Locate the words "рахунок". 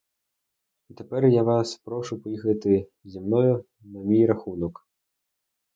4.25-4.87